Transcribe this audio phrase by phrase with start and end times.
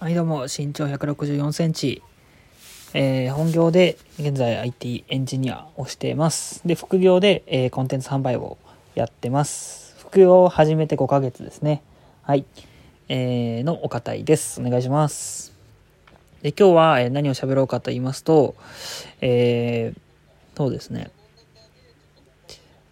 [0.00, 2.02] はいどうも身長164センチ、
[2.94, 6.66] えー本業で現在 IT エンジニアをしています。
[6.66, 8.56] で副業で、えーコンテンツ販売を
[8.94, 9.94] やってます。
[9.98, 11.82] 副業を始めて5ヶ月ですね。
[12.22, 12.46] はい、
[13.10, 14.62] えーのお堅いです。
[14.62, 15.52] お願いします。
[16.40, 18.54] で今日は、え何を喋ろうかと言いますと
[19.20, 20.00] えー
[20.56, 21.10] そうですね。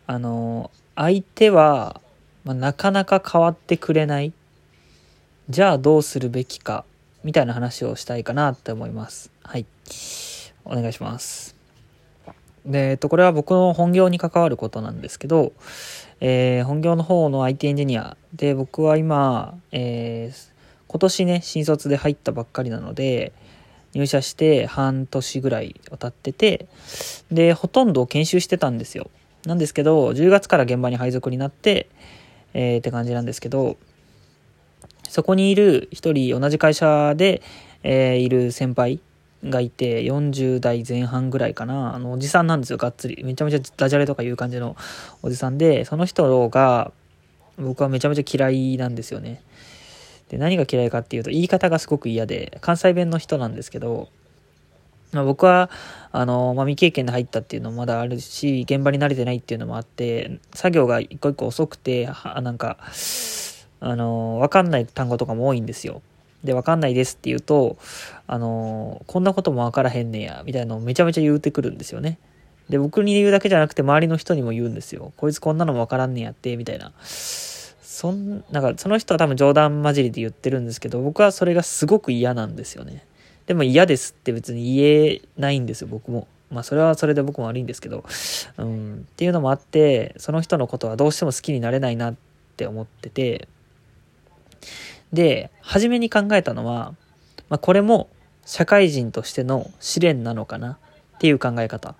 [0.06, 2.02] あの相手は、
[2.44, 4.34] まあ、なかなか変わってくれない。
[5.48, 6.84] じゃあどうするべきか。
[7.24, 9.30] みたいな話をしたいかなって思います。
[9.42, 9.66] はい。
[10.64, 11.56] お願いします。
[12.64, 15.52] で、えっと、これは僕の本業に関わることなんですけど、
[16.20, 20.48] えー本業の方の IT エンジニアで、僕は今、えー
[20.86, 23.32] 今年ね、新卒で入ったばっかりなので、
[23.94, 26.66] 入社して半年ぐらい経ってて、
[27.30, 29.10] で、ほとんど研修してたんですよ。
[29.44, 31.88] なんですけど、10月から現場に配属になって、
[32.54, 33.76] えーって感じなんですけど、
[35.08, 37.42] そこにいる一人同じ会社で、
[37.82, 39.00] えーいる先輩
[39.44, 41.94] がいて40代前半ぐらいかな。
[41.94, 43.22] あのおじさんなんですよがっつり。
[43.24, 44.76] めちゃめちゃダジャレとかいう感じの
[45.22, 46.92] おじさんでその人が
[47.56, 49.42] 僕はめちゃめちゃ嫌いなんですよね。
[50.28, 54.08] で何が嫌いかっていうと言い方がすごく嫌で関西弁の人なんですけど
[55.12, 55.70] まあ、僕は、
[56.12, 62.76] あの、まあ、未経験で入ったっていうのもまだあるし、現場に慣れてないっていうのもあって、作業が一個一個遅くて、はなんか、
[63.80, 66.02] あの、わかんない単語とかも多いんですよ。
[66.44, 67.76] で、わかんないですって言うと、
[68.26, 72.18] あの、こんなこともわからへんねや、みたいなのをめちゃめちゃ言うてくるんですよね。
[72.68, 75.12] で、僕に言うだけじゃなくて周りの人にも言うんですよ。
[75.16, 76.92] こいつこんなのもわからんねやって、みたいな。
[77.02, 83.04] そん、なんかその人は多分冗談交じりで言ってるんですけど、僕はそれがすごく嫌なんですよね。
[83.46, 86.28] でも嫌ですって別に言えないんですよ、僕も。
[86.50, 88.04] まあそれはそれで僕も悪いんですけど。
[88.58, 89.06] うん。
[89.10, 92.14] っていうのもあって、その人のことはどうしても好きになれないなっ
[92.56, 93.48] て思ってて。
[95.12, 96.94] で、初めに考えたのは、
[97.48, 98.08] まあこれも
[98.44, 100.78] 社会人としての試練なのかな
[101.16, 101.94] っていう考え方。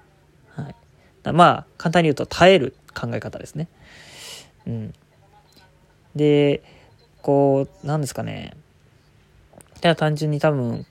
[0.50, 1.32] はい。
[1.32, 3.68] まあ簡単に言うと耐える考え方ですね。
[4.66, 4.94] うん。
[6.16, 6.62] で、
[7.22, 8.56] こう、なんですかね。
[9.80, 10.86] ただ単純に多分、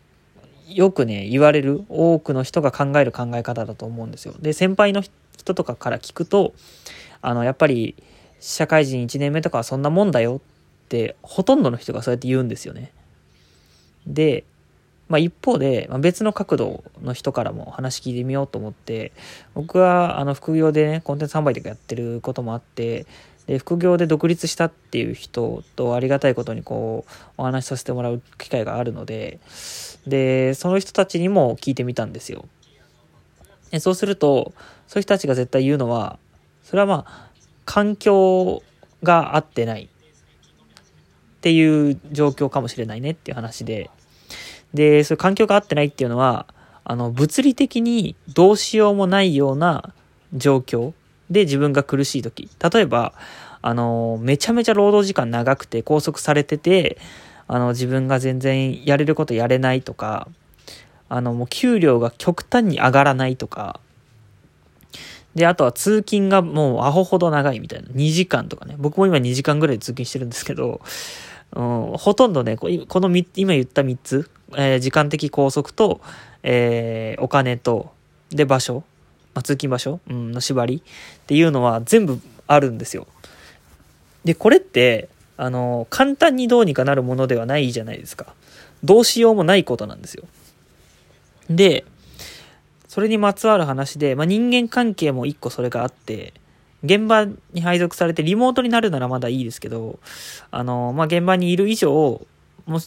[0.67, 4.33] よくね、言われる多くの人が考える考え方だと思うんですよ。
[4.39, 5.01] で、先輩の
[5.37, 6.53] 人とかから聞くと、
[7.21, 7.95] あの、やっぱり、
[8.39, 10.41] 社会人1年目とかはそんなもんだよ、
[11.21, 12.91] ほとんどの人がそうやって言うんですよね。
[14.05, 14.43] で、
[15.09, 19.11] まあ一方で、まあ、別の角度の人からも話聞いてみようと思って、
[19.53, 23.05] 僕はあの副業でね、コンテンツ販売とかやってることもあって、
[23.47, 29.39] で、副業で独立したっていう人とありがたいことにこう、お話しさせてもらう機会があるので、
[30.05, 32.45] で、その人たちにも聞いてみたんですよ。
[33.71, 34.53] でそうすると、
[34.87, 36.19] そういう人たちが絶対言うのは、
[36.63, 37.27] それはまあ、
[37.65, 38.63] 環境
[39.03, 39.89] が合ってない
[41.47, 43.89] っていう状況かもしれないねっていう話で、
[44.73, 46.45] で、そういう環境が合ってないっていうのは、
[46.83, 49.93] あの、物理的にどうしようもないような
[50.33, 50.91] 状況
[51.29, 52.49] で自分が苦しい時。
[52.61, 53.13] 例えば、
[53.61, 56.97] あの、めちゃめちゃ労働時間長くて拘束されてて、
[57.47, 60.27] あの、自分が全然やれることやれないとか、
[61.07, 63.79] あの、もう給料が極端に上がらないとか、
[65.37, 67.89] で、あとは通勤がもうアホほど長いみたいな。
[67.89, 68.75] 2時間とかね。
[68.79, 70.81] 僕も今2時間ぐらい通勤してるんですけど、
[71.53, 72.67] うん、ほとんどね、こ
[72.99, 76.01] のみ今言った3つ、えー時間的拘束と、
[76.43, 77.91] えーお金と、
[78.29, 78.83] で、場所、
[79.33, 83.07] まあ、通勤場所、うん、の縛りっていうのは全部あるんですよ。
[84.23, 88.33] で、これって、あの、簡単にどうにかなるものではないじゃないですか。
[88.83, 90.23] どうしようもないことなんですよ。
[91.49, 91.85] で、
[92.87, 96.33] それにまつわる話で、まあ、人間関係も一個それがあって、
[96.83, 99.99] 現場に配属されてリモートになるならまだいいですけど、
[100.51, 102.25] あの、まあ、現場にいる以上、
[102.65, 102.79] も、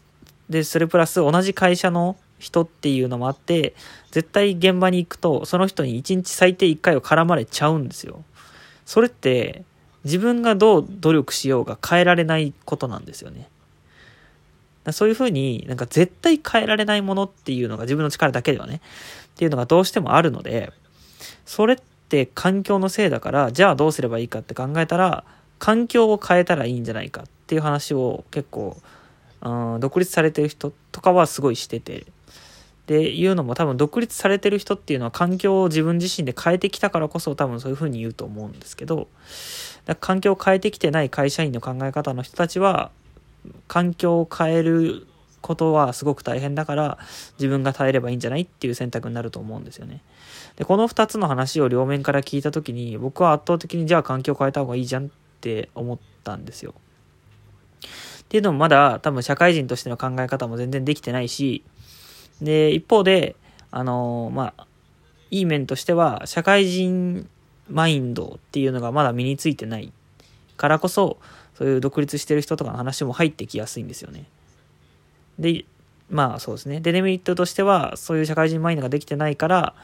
[0.49, 3.75] で、それプラス同じ会社の人っていうのもあって、
[4.11, 8.25] 絶対現場に行くと、その人に1日最低1回は絡まれちゃうんですよ。
[8.85, 9.65] それって、
[10.05, 13.49] 自分がどう努力しようが変えられないことなんですよね。
[14.93, 18.81] そういうふうになんか絶対変えられないものっていうのが自分の力だけではね、
[19.35, 20.73] っていうのがどうしてもあるので、
[21.45, 21.79] それっ
[22.11, 25.25] て環境のせいだから、じゃあどうすればいいかって考えたら、
[25.59, 28.77] 環境を変えたらいいんじゃないかっていう話を結構、
[29.43, 32.07] うん、独立されてる人とかはすごいしてて、
[32.87, 39.07] でいうのも多分独立されてる人っていうのは環境を自分自身で変えてきたからこそ多分そういうふうに言うと思うんですけど、
[40.01, 42.91] 環境を変えてきてない会社員の考え方の人たちは、
[43.69, 45.07] 環境を変える
[45.41, 46.99] ことはすごく大変だから
[47.39, 50.03] 自分が耐えればいいんじゃないっていう選択になると思うんですよね。
[50.57, 55.09] で、この2つの話を両面から聞いた時に僕は圧倒的にじゃあ環境を変えた方がいいじゃんっ
[55.41, 56.75] て思ったんですよ。
[58.23, 61.65] っていうのもまだ多分社会人としての考え方も全然できてないし、
[62.41, 63.37] で、一方で、
[63.71, 64.67] あのまあ、
[65.31, 67.29] いい面としては、社会人
[67.69, 69.93] マインドっていうのがまだ身についてない
[70.57, 71.19] からこそ、
[71.55, 74.27] そういう独立してる人とかの話も入ってきやすいんですよね。
[75.41, 75.65] で、
[76.11, 76.81] まあそうですね。
[76.81, 79.75] で、デメリットとしては、そういう社会人マインドができてないから、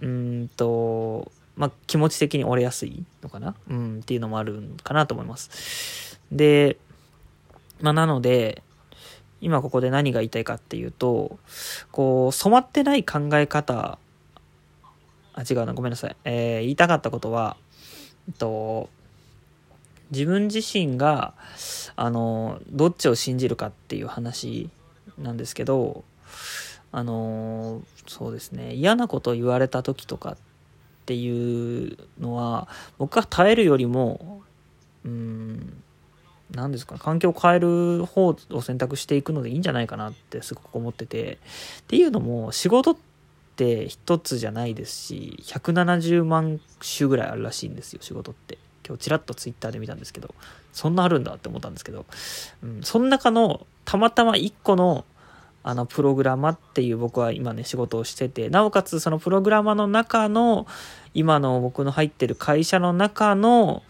[0.00, 3.54] うんと、まあ気持ち的に折れやすいのかな？
[3.70, 6.18] うん、っていうのもあるんかなと思います。
[6.30, 6.76] で、
[7.80, 8.62] まあなので、
[9.40, 11.38] 今ここで何が言いたいかっていうと、
[11.90, 13.98] こう、染まってない考え方、
[15.34, 16.16] あ、違うな、ごめんなさい。
[16.24, 17.56] えー、言いたかったことは、
[18.28, 18.88] えっと、
[20.12, 21.34] 自分自身が、
[21.96, 24.70] あの、どっちを信じるかっていう話
[25.18, 26.04] なんですけど、
[26.92, 30.36] あの、そうですね、嫌なことを言われた時とかっ
[31.06, 32.68] ていうのは、
[32.98, 34.42] 僕は耐えるよりも、
[35.04, 35.82] うん、
[36.50, 41.38] 何ですか、環境を変える方を選択していくのでいいんじゃないかなってすごく思ってて、
[41.80, 42.96] っていうのも、仕事っ
[43.56, 46.60] て一つじゃないですし、170万
[46.96, 48.58] 種ぐらいあるらしいんですよ、仕事って。
[48.86, 50.34] 今日ちらっとツイッターで見たんですけど、
[50.72, 52.06] そんなあるんだって思ったんですけど、
[52.62, 55.04] うん、その中のたまたま1個の
[55.64, 60.66] あのプログラマっていう僕は今ね仕事をしてて、なおかつそのプログラマの中の
[61.14, 63.82] 今の僕の入ってる会社の中の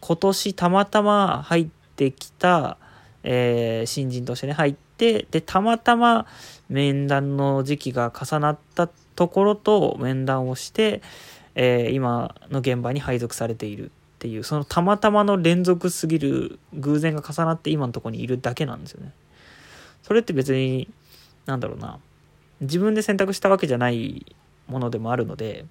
[0.00, 2.76] 今年たまたま入ってきた、
[3.24, 6.26] えー、新人としてね入って、で、たまたま
[6.68, 11.02] 面談の時期が重なったところと面談をして、
[11.56, 13.90] えー、今の現場に配属されている。
[14.26, 19.12] っていう、そのたまたまの連続すぎる偶然が重なって今のとこにいるだけなんですよね。
[20.02, 20.88] それって別に、
[21.46, 22.00] なんだろうな、
[22.60, 24.34] 自分で選択したわけじゃない
[24.66, 25.64] ものでもあるので、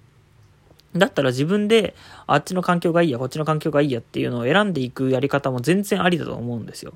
[0.94, 1.94] だったら自分で
[2.26, 6.94] あっちの環境がいいや、こっちの環境がいいやっていうのを選んでいくやり方も全然ありだと思うんですよ。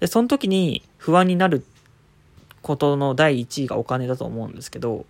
[0.00, 1.64] で、その時に不安になる
[2.62, 5.06] ことの第一位がお金だと思うんですけど、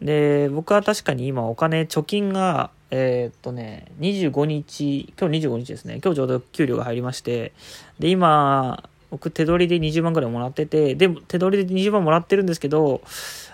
[0.00, 6.00] で、僕は確かに今お金、貯金がえー、っとね、25日、今日25日ですね。
[6.02, 7.52] 今日ちょうど給料が入りまして、
[7.98, 13.02] で、今、僕手取りで20万ぐらいもらってて、でも手取りで20万もらってるんですけど、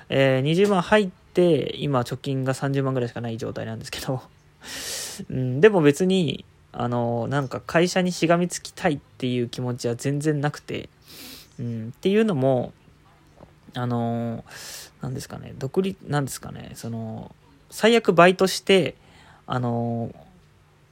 [0.09, 4.23] えー、20万入って、今貯金が30万ぐらいしかない状態なんですけど、
[5.31, 10.89] うん、でも別に、あの、なんか会社にしがみつきたいっていう気持ちは全然なくて、
[11.59, 12.73] うん、っていうのも、
[13.75, 14.45] あの、
[15.01, 17.35] なんですかね、独立、なんですかね、その、
[17.71, 18.95] 最悪バイトして、
[19.47, 20.15] あの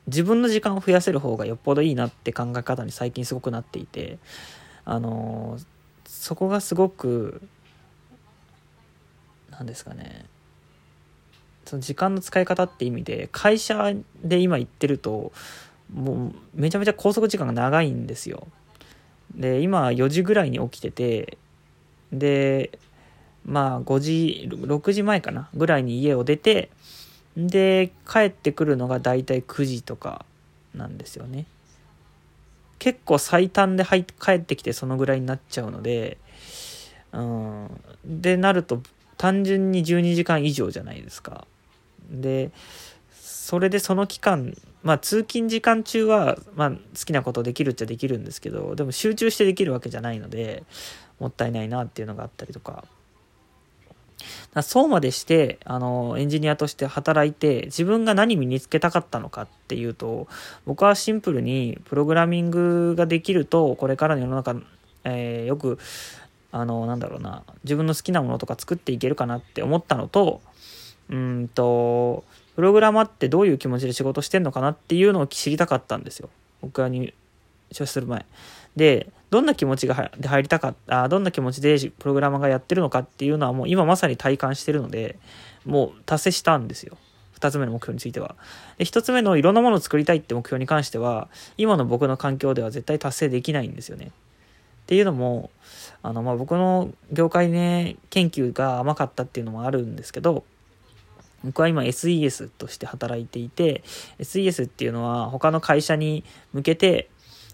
[0.07, 4.19] 自分の時間を増やせる方がよっぽどいいなって考え方に最近すごくなっていて
[4.85, 5.59] あの
[6.05, 7.43] そこがすごく
[9.51, 10.27] 何ですかね
[11.65, 13.93] その時間の使い方って意味で会社
[14.25, 15.33] で今行ってると
[15.93, 18.49] もうめちゃめちゃ拘束時間が長いんですよ。
[19.35, 21.39] で今4時ぐらいに起きてて
[22.13, 22.79] で
[23.45, 26.71] まあ5時6時前かなぐらいに家を出て
[27.37, 30.25] で、帰ってくるのがだいたい9時とか
[30.75, 31.47] なんですよね。
[32.79, 36.19] 結構最短で入帰ってきてそのぐらいになっちゃうので、
[37.13, 37.69] うん。
[38.05, 38.83] で、なると
[39.17, 41.47] 単純に12時間以上じゃないですか。
[42.11, 42.51] で、
[43.13, 50.65] それでその期間、まあ通勤時間中は、まあ好きなことできるっちゃできるんですけど、でも集中してできるわけじゃないので、
[51.19, 52.85] もったいないなっていうのがあったりとか。
[54.55, 60.29] だそうまでして、あの、エンジニアとして働いて、自分が何身につけたかったのかっていうと、
[60.67, 64.57] 僕はシンプルに、プログラミングができると、これからの世の中、
[65.05, 65.79] えー、よく、
[66.53, 70.41] あの、なんだろうな、自分の好きなものとか作っていけるかなって思ったのと、
[71.09, 72.25] うんと、
[72.57, 76.29] プログラマーってどういう気持ちで仕事してんのかなっていうのを知りたかったんですよ。
[76.61, 77.13] 僕は入
[77.73, 78.27] 社する前。
[78.77, 85.19] で、どんな気持ちが入りたかった、どんな気持ちでプログラマーがやってるのかっていうのはもう今まさに体感してるので、
[85.65, 86.97] もう達成したんですよ。
[87.33, 88.35] 二つ目の目標については。
[88.77, 94.07] で、一つ目のいろんなものを作りたいって目標に関しては、今の僕の環境では絶対達成できないんですよね。
[94.07, 94.11] っ
[94.87, 95.51] ていうのも、
[96.03, 100.45] あの、まあ、僕の業界ね、研究が甘かったっていうのもあるんですけど、
[101.45, 103.83] 僕は今 SES として働いていて、
[104.19, 107.09] SES っていうのは他の会社に向けて、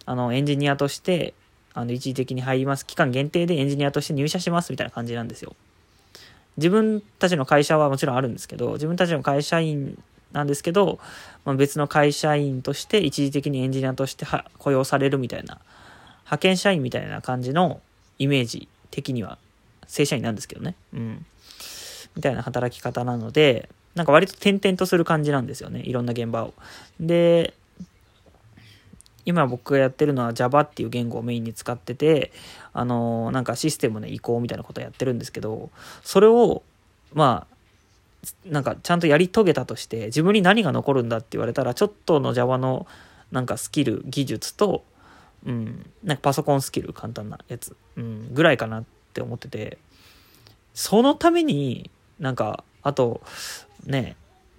[0.07, 1.35] あの、エンジニアとして、
[1.75, 2.87] あの、一時的に入ります。
[2.87, 5.55] 期間限定でエンジニアとして入社しますみたいな感じなんですよ。
[6.57, 10.99] 自分たちの会社はもちろんあるんですけど、自分たちの会社員なんですけど、
[11.45, 14.27] まあ、別の会社員として一時的にエンジニアとして
[14.59, 15.59] 雇用されるみたいな、
[16.21, 17.81] 派遣社員みたいな感じの
[18.19, 19.39] イメージ的には、
[19.87, 20.77] 正社員なんですけどね。
[20.95, 21.27] うん。
[22.15, 25.81] みたいな働き方なので、なんか割と転々とする感じなんですよね。
[25.81, 26.55] いろんな現場を。
[27.01, 27.55] で、
[29.27, 32.33] 今僕がやってるのは Java っていう言語をメインに使ってて、
[32.73, 35.71] あの、なんかシステムの移行みたいなことをやってるんですけど、
[36.03, 36.63] それを、
[37.13, 37.57] まあ、
[38.45, 42.87] なんかちゃんとやり遂げたとして自分に何が残るんだって言われたらちょっとの Java の
[43.31, 44.85] なんかスキル技術と、
[45.45, 49.79] うん、なんかパソコンスキル簡単なやつ、うん、ぐらいかなって思ってて
[50.75, 53.21] そのためになんかあと
[53.85, 54.17] ね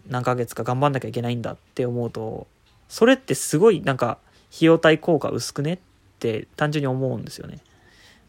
[0.08, 2.48] 何ヶ月か頑張んなきゃいけないんだって思うと
[2.88, 4.18] それってすごいなんか
[4.54, 5.74] 費用対効果薄くね？
[5.74, 5.80] っ
[6.20, 7.60] て単純に思うんですよね。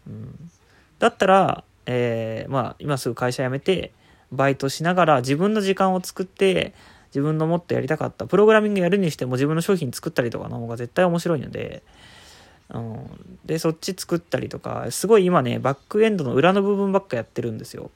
[0.07, 0.51] うん、
[0.99, 3.93] だったら、えー、まあ今すぐ会社辞めて
[4.31, 6.75] バイトしながら自分の時間を作って
[7.11, 11.83] 自分のもっとやりたかったプログラミングやるにしても自分の商品作ったりとかの方が絶対面白いので、
[12.71, 17.91] うん、でそっち作ったりとかすごい今ねバックエンドの裏の部分ばっかやってるんですよ。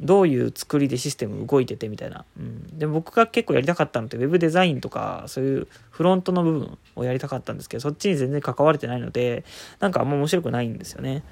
[0.00, 9.44] どういう作りでシステム動いててみたいな、うん、で僕が結構やりたかったのって web デザインとかそういうフロントの部分をやりたかったんですけどそっちに全然関われてないので
[9.80, 11.24] なんかあんま面白くないんですよね。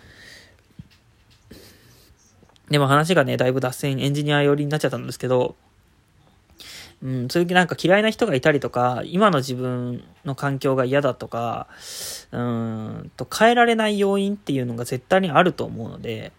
[2.70, 5.54] でも話がね、だいぶ脱線エンジニア寄りになっちゃったんですけど、
[7.02, 11.68] うん、そういうなんか嫌いな人がいたりとか、今の自分の環境が嫌だとか、
[12.32, 16.32] うんと変えられない要因っていうのが絶対にあると思うので、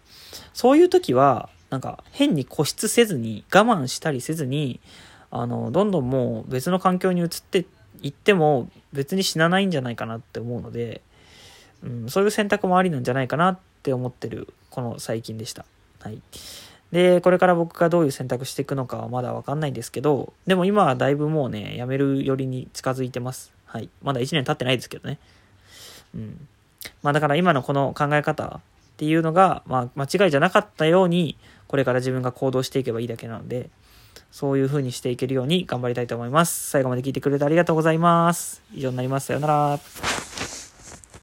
[0.52, 4.80] そういう時は、なんか変に固執せずに、我慢したりせずに、
[5.30, 7.66] あの、どんどんもう別の環境に移って
[8.02, 11.02] いっても別に死なないんじゃないかなって思うので、
[11.82, 15.64] うん、そういう選択もありなんじゃないかなって思ってる、この最近でした。
[16.00, 16.20] はい。
[16.92, 23.52] で、これから僕がどういう選択していくのかはまだわかんないんですけど、でも今はだいぶもうね、辞める寄りに近づいてます。
[23.66, 23.90] はい。
[24.02, 25.18] まだ1年経ってないですけどね。
[26.14, 26.48] うん。
[27.02, 28.60] まあだから今のこの考え方っ
[28.96, 31.36] ていうのが、まあ間違いじゃなかったように、
[31.68, 33.70] これから自分が行動していけばいいだけなので、
[34.32, 36.70] そういう風にしていけるように頑張りたいと思います。
[36.70, 38.62] 最後まで聞いてくれてありがとうございます。
[38.74, 39.26] 以上になります。
[39.26, 39.78] さようなら。